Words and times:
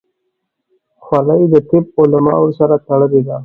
خولۍ 1.03 1.41
د 1.53 1.55
طب 1.69 1.85
علماو 1.99 2.47
سره 2.59 2.75
تړلې 2.87 3.21
ده. 3.27 3.37